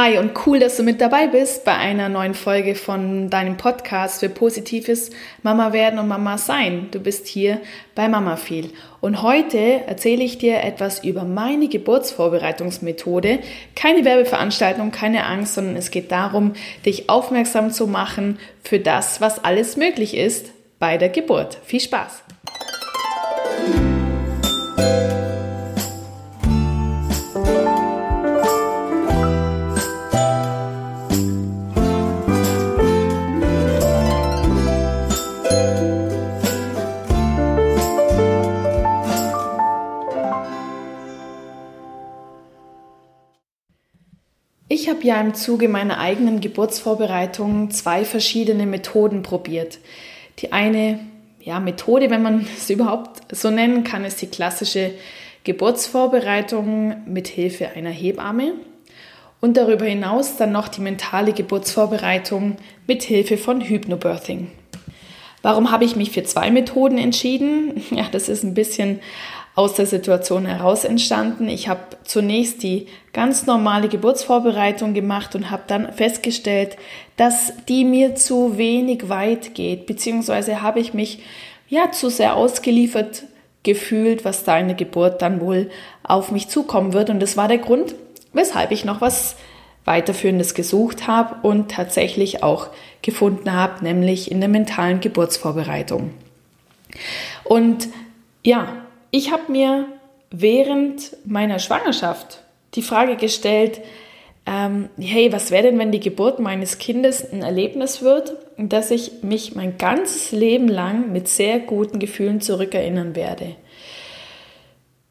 [0.00, 4.20] Hi und cool, dass du mit dabei bist bei einer neuen Folge von deinem Podcast
[4.20, 5.10] für positives
[5.42, 6.86] Mama werden und Mama sein.
[6.92, 7.60] Du bist hier
[7.96, 8.70] bei Mama viel.
[9.00, 13.40] Und heute erzähle ich dir etwas über meine Geburtsvorbereitungsmethode.
[13.74, 16.52] Keine Werbeveranstaltung, keine Angst, sondern es geht darum,
[16.86, 21.58] dich aufmerksam zu machen für das, was alles möglich ist bei der Geburt.
[21.64, 22.22] Viel Spaß!
[44.98, 49.78] Habe ja im Zuge meiner eigenen Geburtsvorbereitung zwei verschiedene Methoden probiert.
[50.40, 50.98] Die eine
[51.40, 54.90] ja, Methode, wenn man es überhaupt so nennen kann, ist die klassische
[55.44, 58.54] Geburtsvorbereitung mit Hilfe einer Hebamme
[59.40, 62.56] und darüber hinaus dann noch die mentale Geburtsvorbereitung
[62.88, 64.50] mit Hilfe von Hypnobirthing.
[65.42, 67.84] Warum habe ich mich für zwei Methoden entschieden?
[67.92, 68.98] Ja, das ist ein bisschen
[69.58, 71.48] aus der Situation heraus entstanden.
[71.48, 76.76] Ich habe zunächst die ganz normale Geburtsvorbereitung gemacht und habe dann festgestellt,
[77.16, 81.24] dass die mir zu wenig weit geht, beziehungsweise habe ich mich
[81.68, 83.24] ja zu sehr ausgeliefert
[83.64, 85.70] gefühlt, was da in der Geburt dann wohl
[86.04, 87.10] auf mich zukommen wird.
[87.10, 87.96] Und das war der Grund,
[88.32, 89.34] weshalb ich noch was
[89.84, 92.68] weiterführendes gesucht habe und tatsächlich auch
[93.02, 96.12] gefunden habe, nämlich in der mentalen Geburtsvorbereitung.
[97.42, 97.88] Und
[98.44, 98.68] ja,
[99.10, 99.86] ich habe mir
[100.30, 102.42] während meiner Schwangerschaft
[102.74, 103.80] die Frage gestellt,
[104.46, 109.22] ähm, hey, was wäre denn, wenn die Geburt meines Kindes ein Erlebnis wird, dass ich
[109.22, 113.56] mich mein ganzes Leben lang mit sehr guten Gefühlen zurückerinnern werde?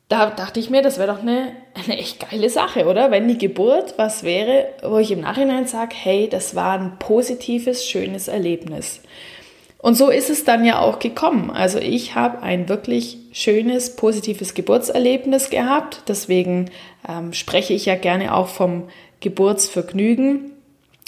[0.10, 3.12] Da dachte ich mir, das wäre doch eine, eine echt geile Sache, oder?
[3.12, 7.86] Wenn die Geburt was wäre, wo ich im Nachhinein sage, hey, das war ein positives,
[7.86, 9.02] schönes Erlebnis.
[9.80, 11.52] Und so ist es dann ja auch gekommen.
[11.52, 16.04] Also ich habe ein wirklich schönes, positives Geburtserlebnis gehabt.
[16.08, 16.72] Deswegen
[17.08, 20.52] ähm, spreche ich ja gerne auch vom Geburtsvergnügen.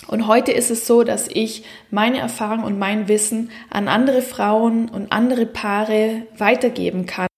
[0.08, 4.88] Und heute ist es so, dass ich meine Erfahrung und mein Wissen an andere Frauen
[4.90, 7.29] und andere Paare weitergeben kann.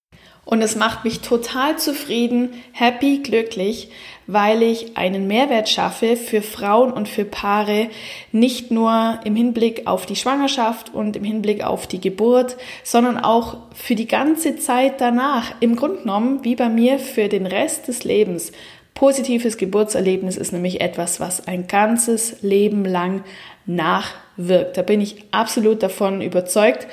[0.51, 3.87] Und es macht mich total zufrieden, happy, glücklich,
[4.27, 7.87] weil ich einen Mehrwert schaffe für Frauen und für Paare,
[8.33, 13.59] nicht nur im Hinblick auf die Schwangerschaft und im Hinblick auf die Geburt, sondern auch
[13.73, 15.53] für die ganze Zeit danach.
[15.61, 18.51] Im Grunde genommen, wie bei mir, für den Rest des Lebens.
[18.93, 23.23] Positives Geburtserlebnis ist nämlich etwas, was ein ganzes Leben lang
[23.65, 24.75] nachwirkt.
[24.75, 26.87] Da bin ich absolut davon überzeugt.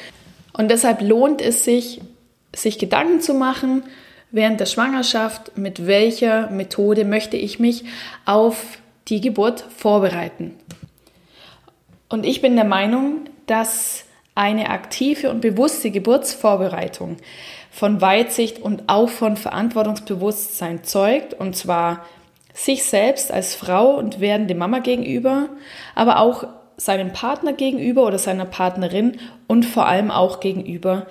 [0.52, 2.00] Und deshalb lohnt es sich,
[2.54, 3.82] sich Gedanken zu machen
[4.30, 7.84] während der Schwangerschaft, mit welcher Methode möchte ich mich
[8.24, 8.78] auf
[9.08, 10.54] die Geburt vorbereiten.
[12.08, 14.04] Und ich bin der Meinung, dass
[14.34, 17.16] eine aktive und bewusste Geburtsvorbereitung
[17.70, 22.04] von Weitsicht und auch von Verantwortungsbewusstsein zeugt, und zwar
[22.54, 25.48] sich selbst als Frau und werdende Mama gegenüber,
[25.94, 26.44] aber auch
[26.76, 31.06] seinem Partner gegenüber oder seiner Partnerin und vor allem auch gegenüber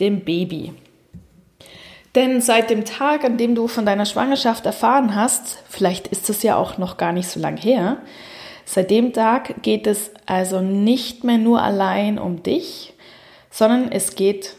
[0.00, 0.72] dem Baby.
[2.14, 6.42] Denn seit dem Tag, an dem du von deiner Schwangerschaft erfahren hast, vielleicht ist es
[6.42, 7.98] ja auch noch gar nicht so lang her,
[8.66, 12.92] seit dem Tag geht es also nicht mehr nur allein um dich,
[13.50, 14.56] sondern es geht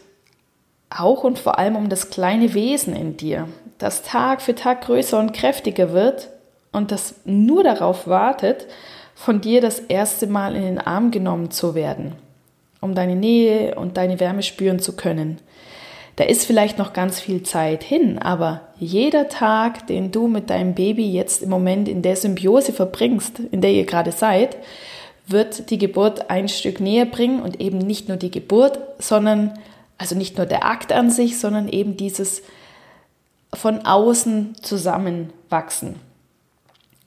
[0.90, 5.18] auch und vor allem um das kleine Wesen in dir, das Tag für Tag größer
[5.18, 6.28] und kräftiger wird
[6.72, 8.66] und das nur darauf wartet,
[9.14, 12.16] von dir das erste Mal in den Arm genommen zu werden,
[12.84, 15.38] um deine Nähe und deine Wärme spüren zu können.
[16.16, 20.74] Da ist vielleicht noch ganz viel Zeit hin, aber jeder Tag, den du mit deinem
[20.74, 24.56] Baby jetzt im Moment in der Symbiose verbringst, in der ihr gerade seid,
[25.26, 29.58] wird die Geburt ein Stück näher bringen und eben nicht nur die Geburt, sondern
[29.98, 32.42] also nicht nur der Akt an sich, sondern eben dieses
[33.52, 35.96] von außen zusammenwachsen.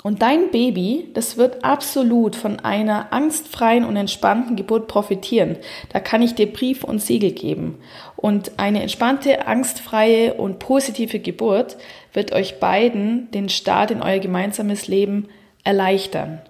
[0.07, 5.57] Und dein Baby, das wird absolut von einer angstfreien und entspannten Geburt profitieren.
[5.91, 7.79] Da kann ich dir Brief und Siegel geben.
[8.15, 11.75] Und eine entspannte, angstfreie und positive Geburt
[12.13, 15.27] wird euch beiden den Start in euer gemeinsames Leben
[15.65, 16.41] erleichtern.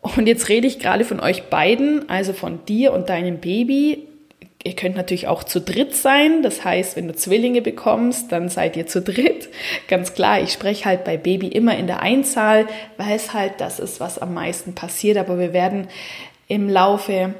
[0.00, 4.07] Und jetzt rede ich gerade von euch beiden, also von dir und deinem Baby,
[4.68, 6.42] Ihr könnt natürlich auch zu dritt sein.
[6.42, 9.48] Das heißt, wenn du Zwillinge bekommst, dann seid ihr zu dritt.
[9.88, 12.66] Ganz klar, ich spreche halt bei Baby immer in der Einzahl,
[12.98, 15.16] weil es halt das ist, was am meisten passiert.
[15.16, 15.88] Aber wir werden
[16.48, 17.32] im Laufe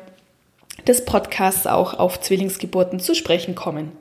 [0.86, 3.92] des Podcasts auch auf Zwillingsgeburten zu sprechen kommen.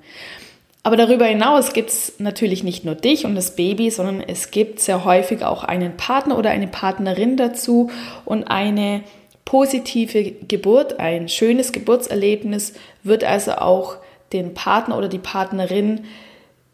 [0.83, 4.79] Aber darüber hinaus gibt es natürlich nicht nur dich und das Baby, sondern es gibt
[4.79, 7.91] sehr häufig auch einen Partner oder eine Partnerin dazu
[8.23, 9.03] und eine
[9.47, 12.73] positive Geburt, ein schönes Geburtserlebnis
[13.03, 13.95] wird also auch
[14.33, 16.03] den Partner oder die Partnerin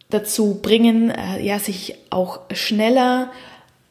[0.09, 3.31] dazu bringen, äh, ja, sich auch schneller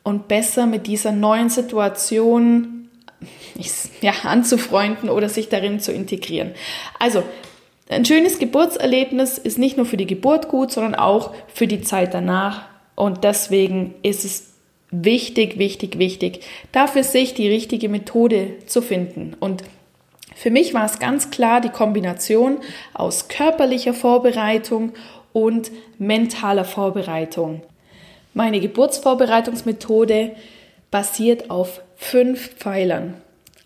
[0.02, 2.88] und besser mit dieser neuen Situation
[4.00, 6.50] ja, anzufreunden oder sich darin zu integrieren.
[6.98, 7.22] Also
[7.88, 12.14] ein schönes Geburtserlebnis ist nicht nur für die Geburt gut, sondern auch für die Zeit
[12.14, 12.62] danach.
[12.96, 14.51] Und deswegen ist es
[14.92, 16.40] wichtig, wichtig, wichtig,
[16.70, 19.34] dafür sich die richtige Methode zu finden.
[19.40, 19.64] Und
[20.36, 22.58] für mich war es ganz klar die Kombination
[22.94, 24.92] aus körperlicher Vorbereitung
[25.32, 27.62] und mentaler Vorbereitung.
[28.34, 30.32] Meine Geburtsvorbereitungsmethode
[30.90, 33.14] basiert auf fünf Pfeilern.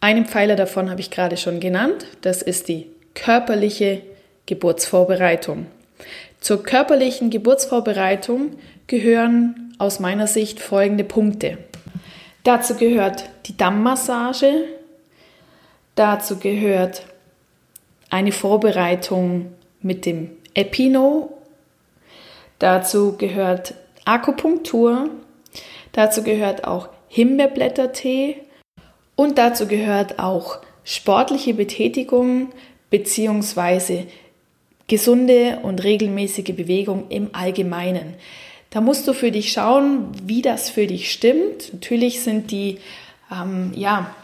[0.00, 2.06] Einen Pfeiler davon habe ich gerade schon genannt.
[2.20, 4.02] Das ist die körperliche
[4.46, 5.66] Geburtsvorbereitung.
[6.40, 8.52] Zur körperlichen Geburtsvorbereitung
[8.86, 11.58] gehören aus meiner Sicht folgende Punkte.
[12.44, 14.64] Dazu gehört die Dammmassage,
[15.94, 17.02] dazu gehört
[18.10, 19.52] eine Vorbereitung
[19.82, 21.32] mit dem Epino,
[22.58, 23.74] dazu gehört
[24.04, 25.10] Akupunktur,
[25.92, 28.36] dazu gehört auch Himbeerblättertee
[29.16, 32.50] und dazu gehört auch sportliche Betätigung
[32.90, 34.06] bzw
[34.88, 38.14] gesunde und regelmäßige Bewegung im Allgemeinen.
[38.76, 41.72] Da musst du für dich schauen, wie das für dich stimmt.
[41.72, 42.76] Natürlich sind die,
[43.32, 44.14] ähm, ja,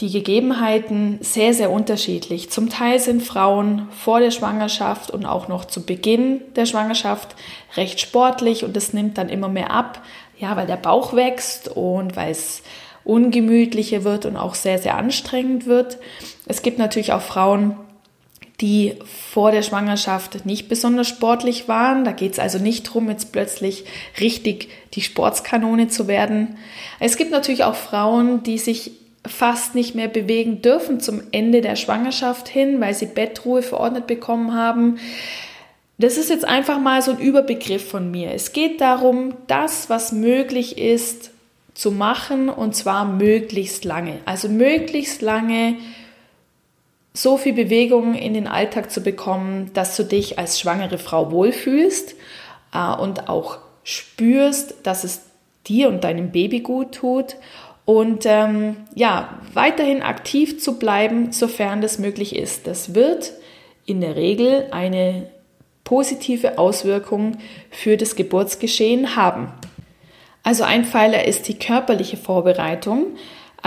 [0.00, 2.50] die Gegebenheiten sehr, sehr unterschiedlich.
[2.50, 7.36] Zum Teil sind Frauen vor der Schwangerschaft und auch noch zu Beginn der Schwangerschaft
[7.78, 10.02] recht sportlich und das nimmt dann immer mehr ab,
[10.38, 12.62] ja, weil der Bauch wächst und weil es
[13.02, 15.96] ungemütlicher wird und auch sehr, sehr anstrengend wird.
[16.46, 17.78] Es gibt natürlich auch Frauen,
[18.60, 22.04] die vor der Schwangerschaft nicht besonders sportlich waren.
[22.04, 23.84] Da geht es also nicht darum, jetzt plötzlich
[24.18, 26.56] richtig die Sportskanone zu werden.
[26.98, 28.92] Es gibt natürlich auch Frauen, die sich
[29.26, 34.54] fast nicht mehr bewegen dürfen zum Ende der Schwangerschaft hin, weil sie Bettruhe verordnet bekommen
[34.54, 34.98] haben.
[35.98, 38.32] Das ist jetzt einfach mal so ein Überbegriff von mir.
[38.32, 41.30] Es geht darum, das, was möglich ist,
[41.74, 44.18] zu machen und zwar möglichst lange.
[44.24, 45.76] Also möglichst lange
[47.16, 52.14] so viel Bewegung in den Alltag zu bekommen, dass du dich als schwangere Frau wohlfühlst
[52.74, 55.22] äh, und auch spürst, dass es
[55.66, 57.36] dir und deinem Baby gut tut
[57.86, 62.66] und ähm, ja, weiterhin aktiv zu bleiben, sofern das möglich ist.
[62.66, 63.32] Das wird
[63.86, 65.30] in der Regel eine
[65.84, 67.38] positive Auswirkung
[67.70, 69.52] für das Geburtsgeschehen haben.
[70.42, 73.16] Also ein Pfeiler ist die körperliche Vorbereitung.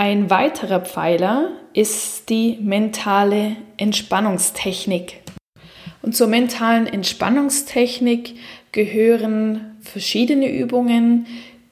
[0.00, 5.20] Ein weiterer Pfeiler ist die mentale Entspannungstechnik.
[6.00, 8.34] Und zur mentalen Entspannungstechnik
[8.72, 11.26] gehören verschiedene Übungen,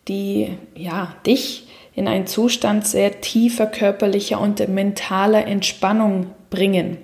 [0.08, 6.98] die ja, dich in einen Zustand sehr tiefer körperlicher und mentaler Entspannung bringen.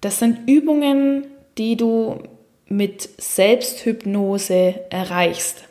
[0.00, 1.28] Das sind Übungen,
[1.58, 2.24] die du
[2.66, 5.62] mit Selbsthypnose erreichst.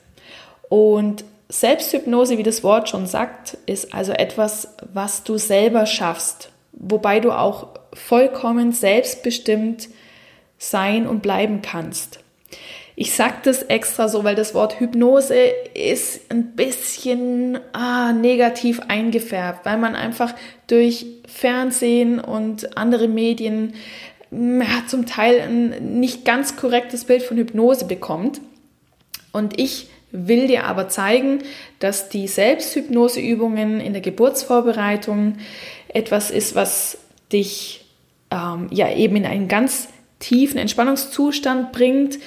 [0.69, 7.19] Und Selbsthypnose, wie das Wort schon sagt, ist also etwas, was du selber schaffst, wobei
[7.19, 9.89] du auch vollkommen selbstbestimmt
[10.57, 12.19] sein und bleiben kannst.
[12.99, 15.35] Ich sage das extra so, weil das Wort Hypnose
[15.75, 20.33] ist ein bisschen ah, negativ eingefärbt, weil man einfach
[20.65, 23.75] durch Fernsehen und andere Medien
[24.31, 28.41] ja, zum Teil ein nicht ganz korrektes Bild von Hypnose bekommt.
[29.31, 31.39] Und ich will dir aber zeigen,
[31.79, 35.37] dass die Selbsthypnoseübungen in der Geburtsvorbereitung
[35.89, 36.97] etwas ist, was
[37.31, 37.85] dich
[38.31, 42.19] ähm, ja eben in einen ganz tiefen Entspannungszustand bringt,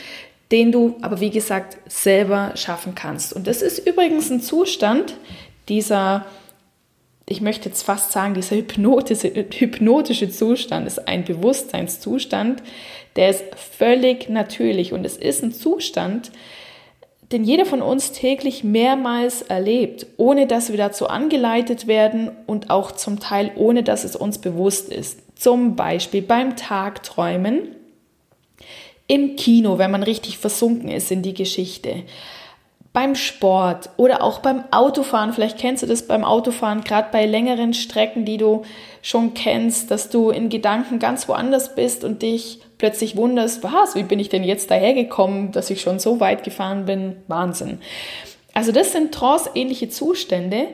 [0.53, 3.33] den du aber wie gesagt selber schaffen kannst.
[3.33, 5.15] Und das ist übrigens ein Zustand
[5.69, 6.27] dieser,
[7.27, 12.63] ich möchte jetzt fast sagen, dieser hypnotische, hypnotische Zustand ist ein Bewusstseinszustand,
[13.17, 16.33] der ist völlig natürlich und es ist ein Zustand,
[17.33, 22.93] den jeder von uns täglich mehrmals erlebt, ohne dass wir dazu angeleitet werden und auch
[22.93, 25.21] zum Teil ohne dass es uns bewusst ist.
[25.39, 27.77] Zum Beispiel beim Tagträumen,
[29.07, 32.05] im Kino, wenn man richtig versunken ist in die Geschichte,
[32.93, 35.33] beim Sport oder auch beim Autofahren.
[35.33, 38.63] Vielleicht kennst du das beim Autofahren, gerade bei längeren Strecken, die du
[39.01, 44.03] schon kennst, dass du in Gedanken ganz woanders bist und dich plötzlich wunderst, was, wie
[44.03, 47.17] bin ich denn jetzt dahergekommen, dass ich schon so weit gefahren bin?
[47.29, 47.79] Wahnsinn.
[48.55, 50.69] Also das sind trance-ähnliche Zustände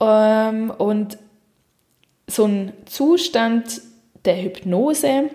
[0.00, 1.18] ähm, und
[2.26, 3.82] so ein Zustand
[4.24, 5.30] der Hypnose,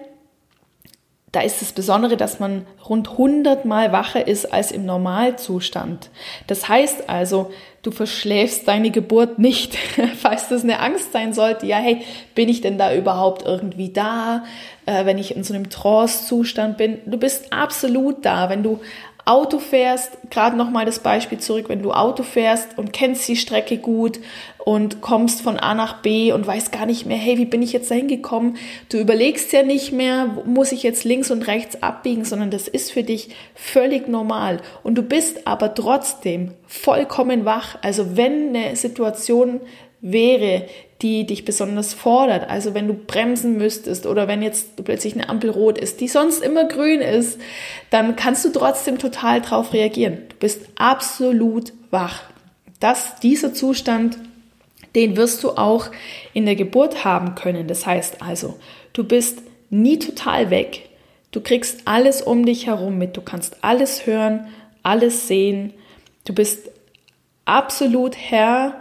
[1.35, 6.09] da ist das Besondere, dass man rund 100 Mal wacher ist als im Normalzustand.
[6.47, 7.51] Das heißt also,
[7.81, 9.75] du verschläfst deine Geburt nicht.
[10.17, 12.03] Falls das eine Angst sein sollte, ja, hey,
[12.35, 14.45] bin ich denn da überhaupt irgendwie da,
[14.85, 16.99] äh, wenn ich in so einem Trance-Zustand bin?
[17.05, 18.49] Du bist absolut da.
[18.49, 18.79] Wenn du
[19.25, 23.77] Auto fährst, gerade nochmal das Beispiel zurück, wenn du Auto fährst und kennst die Strecke
[23.77, 24.19] gut
[24.59, 27.73] und kommst von A nach B und weißt gar nicht mehr, hey, wie bin ich
[27.73, 28.57] jetzt da hingekommen?
[28.89, 32.91] Du überlegst ja nicht mehr, muss ich jetzt links und rechts abbiegen, sondern das ist
[32.91, 34.61] für dich völlig normal.
[34.83, 37.79] Und du bist aber trotzdem vollkommen wach.
[37.81, 39.59] Also wenn eine Situation
[40.01, 40.67] wäre,
[41.01, 42.49] die dich besonders fordert.
[42.49, 46.41] Also wenn du bremsen müsstest oder wenn jetzt plötzlich eine Ampel rot ist, die sonst
[46.41, 47.39] immer grün ist,
[47.89, 50.19] dann kannst du trotzdem total drauf reagieren.
[50.29, 52.23] Du bist absolut wach.
[52.79, 54.17] Das, dieser Zustand,
[54.95, 55.87] den wirst du auch
[56.33, 57.67] in der Geburt haben können.
[57.67, 58.57] Das heißt also,
[58.93, 60.89] du bist nie total weg.
[61.31, 63.17] Du kriegst alles um dich herum mit.
[63.17, 64.47] Du kannst alles hören,
[64.83, 65.73] alles sehen.
[66.23, 66.69] Du bist
[67.43, 68.79] absolut Herr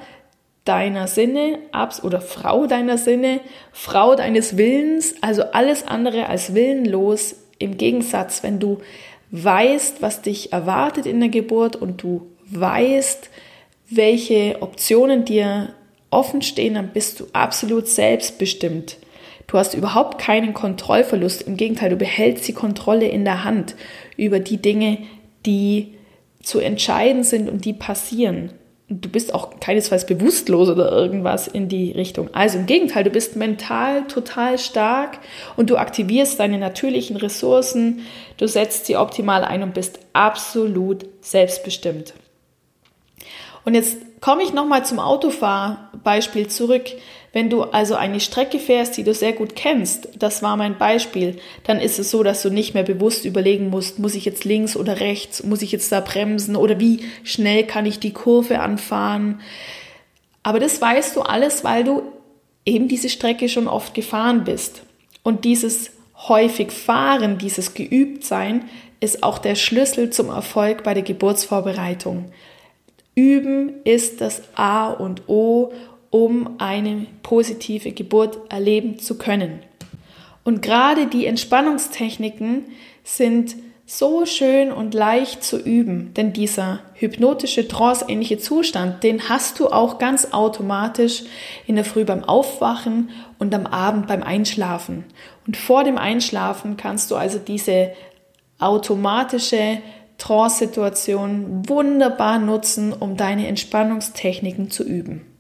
[0.65, 1.59] deiner Sinne
[2.03, 3.41] oder Frau deiner Sinne,
[3.73, 7.37] Frau deines Willens, also alles andere als willenlos.
[7.59, 8.79] Im Gegensatz, wenn du
[9.31, 13.31] weißt, was dich erwartet in der Geburt und du weißt,
[13.91, 15.75] welche Optionen dir
[16.11, 18.97] offen stehen, dann bist du absolut selbstbestimmt.
[19.47, 21.43] Du hast überhaupt keinen Kontrollverlust.
[21.43, 23.75] Im Gegenteil, du behältst die Kontrolle in der Hand
[24.17, 24.99] über die Dinge,
[25.45, 25.95] die
[26.43, 28.51] zu entscheiden sind und die passieren
[28.89, 32.29] du bist auch keinesfalls bewusstlos oder irgendwas in die Richtung.
[32.35, 35.19] Also im Gegenteil, du bist mental total stark
[35.57, 38.01] und du aktivierst deine natürlichen Ressourcen,
[38.37, 42.15] du setzt sie optimal ein und bist absolut selbstbestimmt.
[43.65, 46.85] Und jetzt komme ich nochmal zum Autofahrbeispiel zurück.
[47.35, 51.37] Wenn du also eine Strecke fährst, die du sehr gut kennst, das war mein Beispiel,
[51.65, 54.77] dann ist es so, dass du nicht mehr bewusst überlegen musst, muss ich jetzt links
[54.77, 59.41] oder rechts, muss ich jetzt da bremsen oder wie schnell kann ich die Kurve anfahren.
[60.45, 62.03] Aber das weißt du alles, weil du
[62.65, 64.83] eben diese Strecke schon oft gefahren bist.
[65.25, 65.91] Und dieses
[66.29, 68.67] häufig Fahren, dieses Geübtsein
[69.01, 72.27] ist auch der Schlüssel zum Erfolg bei der Geburtsvorbereitung.
[73.17, 75.73] Üben ist das A und O
[76.15, 79.59] um eine positive Geburt erleben zu können.
[80.45, 82.67] Und gerade die Entspannungstechniken
[83.03, 89.71] sind so schön und leicht zu üben, denn dieser hypnotische tranceähnliche Zustand, den hast du
[89.71, 91.25] auch ganz automatisch
[91.67, 95.07] in der Früh beim Aufwachen und am Abend beim Einschlafen.
[95.49, 97.91] Und vor dem Einschlafen kannst du also diese
[98.61, 99.79] automatische
[100.19, 105.34] Trance-Situation wunderbar nutzen, um deine Entspannungstechniken zu üben.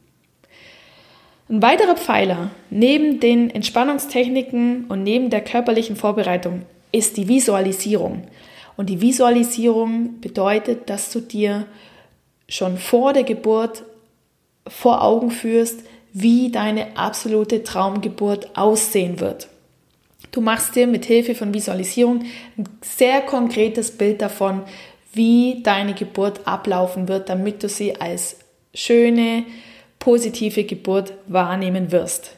[1.48, 8.22] Ein weiterer Pfeiler neben den Entspannungstechniken und neben der körperlichen Vorbereitung ist die Visualisierung.
[8.76, 11.66] Und die Visualisierung bedeutet, dass du dir
[12.48, 13.84] schon vor der Geburt
[14.66, 15.80] vor Augen führst,
[16.12, 19.48] wie deine absolute Traumgeburt aussehen wird.
[20.32, 22.24] Du machst dir mit Hilfe von Visualisierung
[22.56, 24.62] ein sehr konkretes Bild davon,
[25.12, 28.38] wie deine Geburt ablaufen wird, damit du sie als
[28.72, 29.44] schöne,
[30.04, 32.36] positive Geburt wahrnehmen wirst.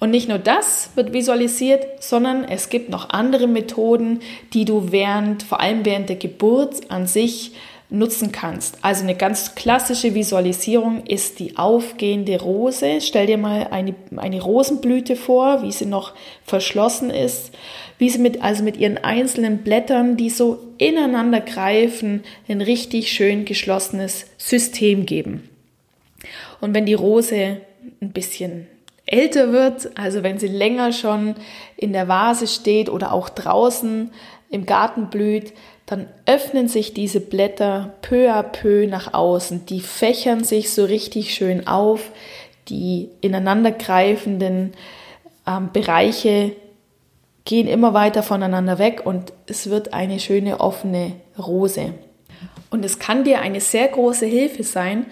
[0.00, 4.18] Und nicht nur das wird visualisiert, sondern es gibt noch andere Methoden,
[4.52, 7.52] die du während, vor allem während der Geburt an sich
[7.88, 8.78] nutzen kannst.
[8.82, 13.00] Also eine ganz klassische Visualisierung ist die aufgehende Rose.
[13.00, 17.52] Stell dir mal eine, eine Rosenblüte vor, wie sie noch verschlossen ist,
[17.98, 23.44] wie sie mit, also mit ihren einzelnen Blättern, die so ineinander greifen, ein richtig schön
[23.44, 25.48] geschlossenes System geben.
[26.60, 27.58] Und wenn die Rose
[28.00, 28.66] ein bisschen
[29.06, 31.34] älter wird, also wenn sie länger schon
[31.76, 34.10] in der Vase steht oder auch draußen
[34.50, 35.52] im Garten blüht,
[35.86, 39.66] dann öffnen sich diese Blätter peu à peu nach außen.
[39.66, 42.10] Die fächern sich so richtig schön auf.
[42.68, 44.72] Die ineinandergreifenden
[45.46, 46.52] ähm, Bereiche
[47.44, 51.94] gehen immer weiter voneinander weg und es wird eine schöne offene Rose.
[52.70, 55.06] Und es kann dir eine sehr große Hilfe sein,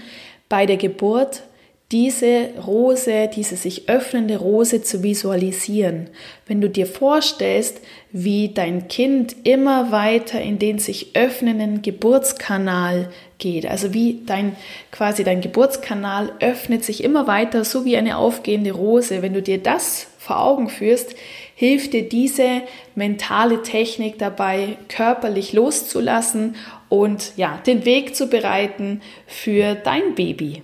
[0.50, 1.44] bei der Geburt
[1.92, 6.08] diese Rose, diese sich öffnende Rose zu visualisieren.
[6.46, 7.80] Wenn du dir vorstellst,
[8.12, 14.54] wie dein Kind immer weiter in den sich öffnenden Geburtskanal geht, also wie dein
[14.92, 19.20] quasi dein Geburtskanal öffnet sich immer weiter, so wie eine aufgehende Rose.
[19.20, 21.16] Wenn du dir das vor Augen führst,
[21.56, 22.62] hilft dir diese
[22.94, 26.54] mentale Technik dabei, körperlich loszulassen
[26.90, 30.62] und ja, den Weg zu bereiten für dein Baby.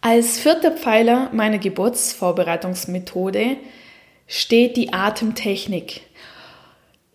[0.00, 3.56] Als vierter Pfeiler meiner Geburtsvorbereitungsmethode
[4.26, 6.00] steht die Atemtechnik.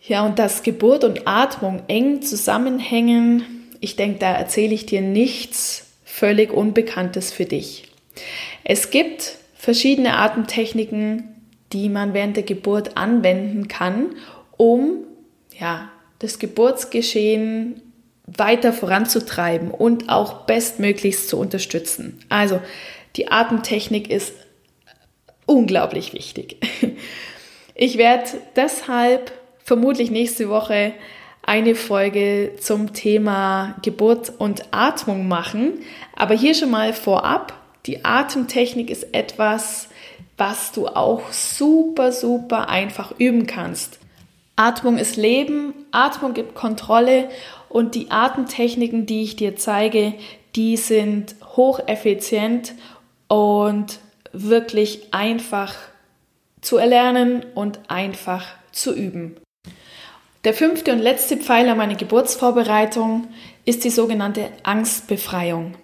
[0.02, 5.88] Ja, und dass Geburt und Atmung eng zusammenhängen, ich denke, da erzähle ich dir nichts
[6.04, 7.86] völlig Unbekanntes für dich.
[8.64, 11.30] Es gibt verschiedene Atemtechniken,
[11.72, 14.16] die man während der Geburt anwenden kann,
[14.58, 15.06] um
[15.58, 15.90] ja,
[16.24, 17.82] das Geburtsgeschehen
[18.26, 22.20] weiter voranzutreiben und auch bestmöglichst zu unterstützen.
[22.30, 22.62] Also
[23.18, 24.34] die Atemtechnik ist
[25.46, 26.58] unglaublich wichtig.
[27.76, 30.94] Ich werde deshalb vermutlich nächste Woche
[31.42, 35.80] eine Folge zum Thema Geburt und Atmung machen.
[36.16, 39.90] Aber hier schon mal vorab, die Atemtechnik ist etwas,
[40.38, 43.98] was du auch super, super einfach üben kannst.
[44.56, 47.30] Atmung ist Leben, Atmung gibt Kontrolle
[47.70, 50.14] und die Atemtechniken, die ich dir zeige,
[50.56, 52.74] die sind hocheffizient
[53.28, 54.00] und
[54.32, 55.74] wirklich einfach
[56.62, 59.38] zu erlernen und einfach zu üben.
[60.44, 63.28] Der fünfte und letzte Pfeiler meiner Geburtsvorbereitung
[63.66, 65.76] ist die sogenannte Angstbefreiung.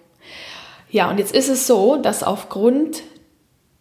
[0.91, 3.03] Ja, und jetzt ist es so, dass aufgrund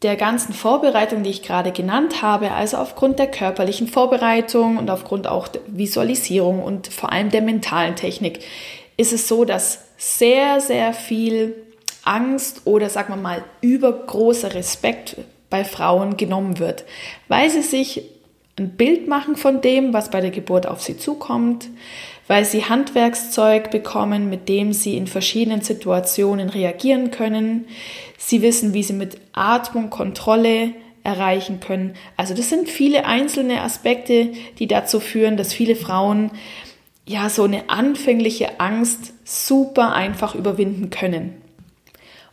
[0.02, 5.26] der ganzen Vorbereitung, die ich gerade genannt habe, also aufgrund der körperlichen Vorbereitung und aufgrund
[5.26, 8.40] auch der Visualisierung und vor allem der mentalen Technik,
[8.97, 11.57] ist es so, dass sehr, sehr viel
[12.05, 15.17] Angst oder sagen wir mal übergroßer Respekt
[15.50, 16.85] bei Frauen genommen wird,
[17.26, 18.02] weil sie sich
[18.57, 21.69] ein Bild machen von dem, was bei der Geburt auf sie zukommt,
[22.28, 27.66] weil sie Handwerkszeug bekommen, mit dem sie in verschiedenen Situationen reagieren können.
[28.16, 31.94] Sie wissen, wie sie mit Atmung Kontrolle erreichen können.
[32.16, 36.30] Also das sind viele einzelne Aspekte, die dazu führen, dass viele Frauen
[37.06, 41.40] ja so eine anfängliche Angst super einfach überwinden können.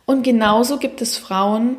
[0.04, 1.78] Und genauso gibt es Frauen,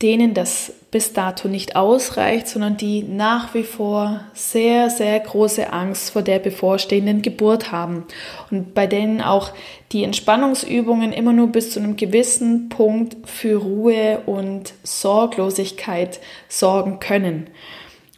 [0.00, 6.10] denen das bis dato nicht ausreicht, sondern die nach wie vor sehr, sehr große Angst
[6.10, 8.04] vor der bevorstehenden Geburt haben
[8.50, 9.52] und bei denen auch
[9.92, 17.48] die Entspannungsübungen immer nur bis zu einem gewissen Punkt für Ruhe und Sorglosigkeit sorgen können.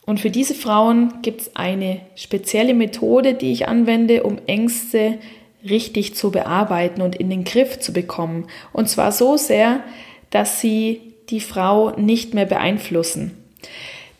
[0.04, 5.18] Und für diese Frauen gibt es eine spezielle Methode, die ich anwende, um Ängste
[5.64, 8.46] richtig zu bearbeiten und in den Griff zu bekommen.
[8.72, 9.82] Und zwar so sehr,
[10.30, 13.32] dass sie die Frau nicht mehr beeinflussen.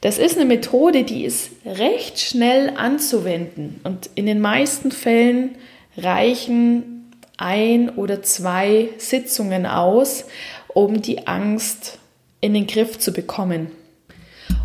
[0.01, 5.57] Das ist eine Methode, die ist recht schnell anzuwenden und in den meisten Fällen
[5.97, 10.27] reichen ein oder zwei Sitzungen aus,
[10.69, 11.99] um die Angst
[12.41, 13.71] in den Griff zu bekommen.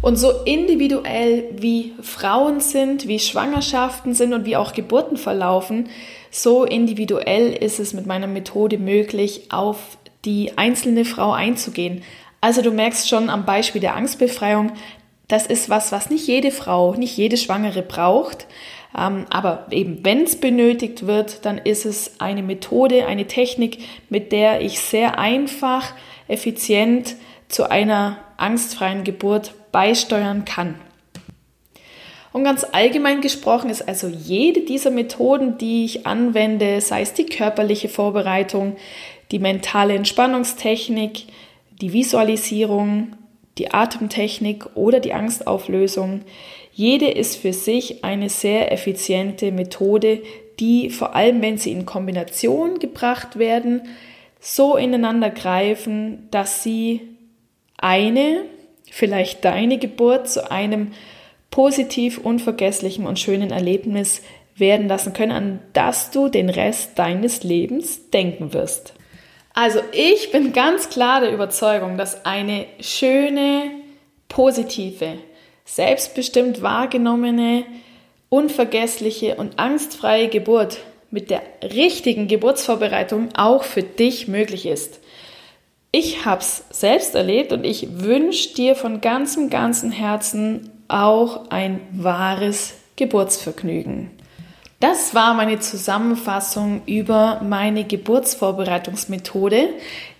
[0.02, 5.90] Und so individuell wie Frauen sind, wie Schwangerschaften sind und wie auch Geburten verlaufen,
[6.32, 12.04] so individuell ist es mit meiner Methode möglich, auf die einzelne Frau einzugehen.
[12.46, 14.74] Also du merkst schon am Beispiel der Angstbefreiung,
[15.28, 18.46] das ist was, was nicht jede Frau, nicht jede Schwangere braucht.
[18.96, 23.80] Ähm, aber eben, wenn es benötigt wird, dann ist es eine Methode, eine Technik,
[24.10, 25.92] mit der ich sehr einfach,
[26.28, 27.16] effizient
[27.48, 30.76] zu einer angstfreien Geburt beisteuern kann.
[32.32, 37.26] Und ganz allgemein gesprochen ist also jede dieser Methoden, die ich anwende, sei es die
[37.26, 38.76] körperliche Vorbereitung,
[39.32, 41.26] die mentale Entspannungstechnik,
[41.82, 43.16] die Visualisierung,
[43.58, 46.22] die Atemtechnik oder die Angstauflösung.
[46.74, 50.22] Jede ist für sich eine sehr effiziente Methode,
[50.60, 53.84] die vor allem, wenn sie in Kombination gebracht werden,
[54.40, 57.02] so ineinander greifen, dass sie
[57.78, 58.44] eine,
[58.92, 60.92] vielleicht deine Geburt zu einem
[61.50, 64.22] positiv, unvergesslichen und schönen Erlebnis
[64.58, 68.94] werden lassen können, an das du den Rest deines Lebens denken wirst.
[69.56, 73.72] Also ich bin ganz klar der Überzeugung, dass eine schöne,
[74.28, 75.18] positive,
[75.64, 77.64] selbstbestimmt wahrgenommene,
[78.28, 85.00] unvergessliche und angstfreie Geburt mit der richtigen Geburtsvorbereitung auch für dich möglich ist.
[85.92, 91.80] Ich habe es selbst erlebt und ich wünsche dir von ganzem, ganzem Herzen auch ein
[91.94, 94.12] wahres Geburtsvergnügen.
[94.88, 99.70] Das war meine Zusammenfassung über meine Geburtsvorbereitungsmethode.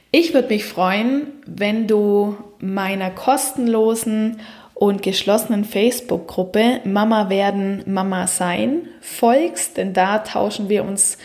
[0.10, 4.40] Ich würde mich freuen, wenn du meiner kostenlosen
[4.74, 11.20] und geschlossenen Facebook-Gruppe Mama werden, Mama sein folgst, denn da tauschen wir uns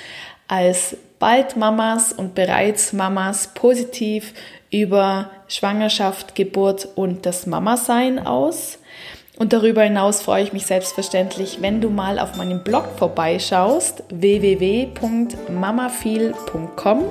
[0.46, 4.34] als bald Mamas und bereits Mamas positiv
[4.70, 8.79] über Schwangerschaft, Geburt und das Mama-Sein aus.
[9.40, 17.04] Und darüber hinaus freue ich mich selbstverständlich, wenn du mal auf meinem Blog vorbeischaust, www.mamafeel.com.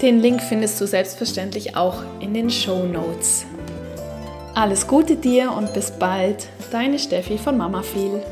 [0.00, 3.46] Den Link findest du selbstverständlich auch in den Show Notes.
[4.54, 8.22] Alles Gute dir und bis bald, deine Steffi von Mamafeel.